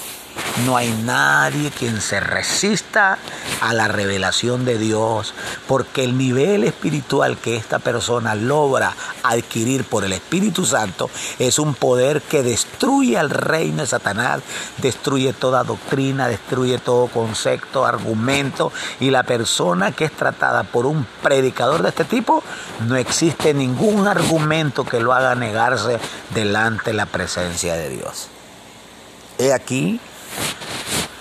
no 0.65 0.77
hay 0.77 0.89
nadie 1.03 1.71
quien 1.71 2.01
se 2.01 2.19
resista 2.19 3.17
a 3.61 3.73
la 3.73 3.87
revelación 3.87 4.65
de 4.65 4.77
Dios, 4.77 5.33
porque 5.67 6.03
el 6.03 6.17
nivel 6.17 6.63
espiritual 6.63 7.37
que 7.37 7.55
esta 7.55 7.79
persona 7.79 8.35
logra 8.35 8.95
adquirir 9.23 9.83
por 9.83 10.05
el 10.05 10.13
Espíritu 10.13 10.65
Santo 10.65 11.09
es 11.39 11.59
un 11.59 11.75
poder 11.75 12.21
que 12.21 12.43
destruye 12.43 13.17
al 13.17 13.29
reino 13.29 13.81
de 13.81 13.87
Satanás, 13.87 14.41
destruye 14.77 15.33
toda 15.33 15.63
doctrina, 15.63 16.27
destruye 16.27 16.77
todo 16.79 17.07
concepto, 17.07 17.85
argumento, 17.85 18.71
y 18.99 19.09
la 19.09 19.23
persona 19.23 19.91
que 19.91 20.05
es 20.05 20.11
tratada 20.11 20.63
por 20.63 20.85
un 20.85 21.05
predicador 21.21 21.83
de 21.83 21.89
este 21.89 22.05
tipo, 22.05 22.43
no 22.87 22.95
existe 22.95 23.53
ningún 23.53 24.07
argumento 24.07 24.85
que 24.85 24.99
lo 24.99 25.13
haga 25.13 25.35
negarse 25.35 25.99
delante 26.33 26.91
de 26.91 26.93
la 26.93 27.05
presencia 27.05 27.75
de 27.75 27.89
Dios. 27.89 28.29
He 29.37 29.53
aquí 29.53 29.99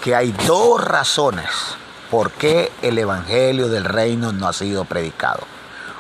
que 0.07 0.15
hay 0.15 0.31
dos 0.47 0.85
razones 0.85 1.51
por 2.13 2.31
qué 2.31 2.71
el 2.81 2.97
Evangelio 2.97 3.67
del 3.67 3.85
Reino 3.85 4.31
no 4.31 4.47
ha 4.47 4.53
sido 4.53 4.85
predicado. 4.85 5.41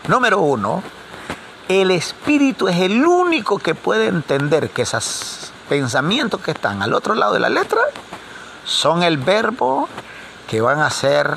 Número 0.06 0.38
uno, 0.38 0.80
el 1.68 1.90
Espíritu 1.90 2.68
es 2.68 2.76
el 2.76 3.04
único 3.04 3.58
que 3.58 3.74
puede 3.74 4.06
entender 4.06 4.70
que 4.70 4.82
esos 4.82 5.50
pensamientos 5.68 6.40
que 6.40 6.52
están 6.52 6.84
al 6.84 6.94
otro 6.94 7.16
lado 7.16 7.34
de 7.34 7.40
la 7.40 7.48
letra 7.48 7.80
son 8.64 9.02
el 9.02 9.18
verbo 9.18 9.88
que 10.48 10.60
van 10.60 10.78
a 10.78 10.86
hacer 10.86 11.28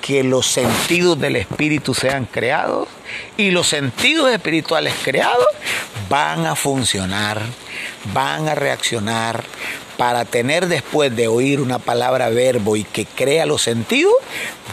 que 0.00 0.24
los 0.24 0.46
sentidos 0.46 1.20
del 1.20 1.36
espíritu 1.36 1.92
sean 1.92 2.24
creados 2.24 2.88
y 3.36 3.50
los 3.50 3.68
sentidos 3.68 4.30
espirituales 4.30 4.94
creados 5.04 5.48
van 6.08 6.46
a 6.46 6.54
funcionar, 6.54 7.42
van 8.14 8.48
a 8.48 8.54
reaccionar 8.54 9.44
para 9.96 10.24
tener 10.24 10.66
después 10.66 11.14
de 11.14 11.28
oír 11.28 11.60
una 11.60 11.78
palabra 11.78 12.28
verbo 12.28 12.76
y 12.76 12.84
que 12.84 13.06
crea 13.06 13.46
los 13.46 13.62
sentidos, 13.62 14.14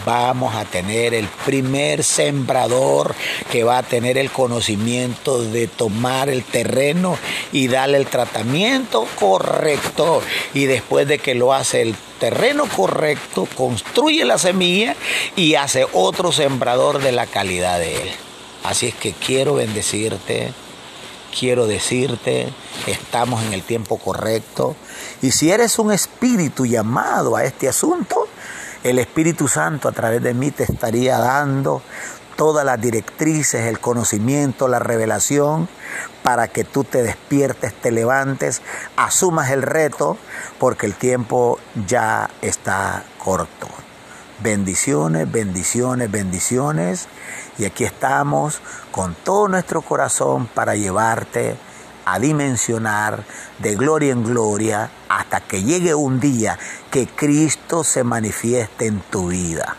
vamos 0.04 0.54
a 0.54 0.64
tener 0.64 1.14
el 1.14 1.26
primer 1.44 2.02
sembrador 2.02 3.14
que 3.50 3.64
va 3.64 3.78
a 3.78 3.82
tener 3.82 4.18
el 4.18 4.30
conocimiento 4.30 5.42
de 5.42 5.68
tomar 5.68 6.28
el 6.28 6.42
terreno 6.42 7.18
y 7.52 7.68
darle 7.68 7.98
el 7.98 8.06
tratamiento 8.06 9.06
correcto. 9.18 10.22
Y 10.54 10.64
después 10.66 11.06
de 11.06 11.18
que 11.18 11.34
lo 11.34 11.52
hace 11.52 11.82
el 11.82 11.94
terreno 12.18 12.66
correcto, 12.66 13.48
construye 13.56 14.24
la 14.24 14.38
semilla 14.38 14.96
y 15.36 15.54
hace 15.54 15.86
otro 15.92 16.32
sembrador 16.32 17.00
de 17.00 17.12
la 17.12 17.26
calidad 17.26 17.78
de 17.78 17.94
él. 17.94 18.10
Así 18.64 18.86
es 18.88 18.94
que 18.94 19.12
quiero 19.12 19.54
bendecirte 19.54 20.52
quiero 21.36 21.66
decirte, 21.66 22.52
estamos 22.86 23.42
en 23.44 23.52
el 23.52 23.62
tiempo 23.62 23.98
correcto. 23.98 24.76
Y 25.22 25.32
si 25.32 25.50
eres 25.50 25.78
un 25.78 25.92
espíritu 25.92 26.66
llamado 26.66 27.36
a 27.36 27.44
este 27.44 27.68
asunto, 27.68 28.28
el 28.84 28.98
Espíritu 28.98 29.48
Santo 29.48 29.88
a 29.88 29.92
través 29.92 30.22
de 30.22 30.34
mí 30.34 30.50
te 30.50 30.64
estaría 30.64 31.18
dando 31.18 31.82
todas 32.36 32.64
las 32.64 32.80
directrices, 32.80 33.66
el 33.66 33.78
conocimiento, 33.78 34.66
la 34.66 34.78
revelación, 34.78 35.68
para 36.22 36.48
que 36.48 36.64
tú 36.64 36.82
te 36.84 37.02
despiertes, 37.02 37.74
te 37.74 37.92
levantes, 37.92 38.62
asumas 38.96 39.50
el 39.50 39.62
reto, 39.62 40.16
porque 40.58 40.86
el 40.86 40.94
tiempo 40.94 41.58
ya 41.86 42.30
está 42.40 43.04
corto. 43.18 43.68
Bendiciones, 44.42 45.30
bendiciones, 45.30 46.10
bendiciones. 46.10 47.06
Y 47.58 47.64
aquí 47.64 47.84
estamos 47.84 48.60
con 48.90 49.14
todo 49.14 49.48
nuestro 49.48 49.82
corazón 49.82 50.46
para 50.46 50.74
llevarte 50.74 51.56
a 52.04 52.18
dimensionar 52.18 53.24
de 53.58 53.74
gloria 53.76 54.12
en 54.12 54.24
gloria 54.24 54.90
hasta 55.08 55.40
que 55.40 55.62
llegue 55.62 55.94
un 55.94 56.20
día 56.20 56.58
que 56.90 57.06
Cristo 57.06 57.84
se 57.84 58.04
manifieste 58.04 58.86
en 58.86 59.00
tu 59.00 59.28
vida. 59.28 59.76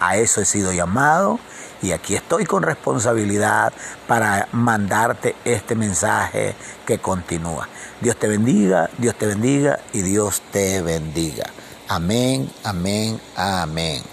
A 0.00 0.16
eso 0.16 0.40
he 0.40 0.44
sido 0.44 0.72
llamado 0.72 1.38
y 1.80 1.92
aquí 1.92 2.14
estoy 2.14 2.44
con 2.44 2.62
responsabilidad 2.62 3.72
para 4.06 4.48
mandarte 4.52 5.36
este 5.44 5.74
mensaje 5.74 6.54
que 6.86 6.98
continúa. 6.98 7.68
Dios 8.00 8.16
te 8.18 8.28
bendiga, 8.28 8.90
Dios 8.98 9.14
te 9.16 9.26
bendiga 9.26 9.78
y 9.92 10.02
Dios 10.02 10.42
te 10.50 10.82
bendiga. 10.82 11.44
Amén, 11.88 12.50
amén, 12.64 13.20
amén. 13.36 14.04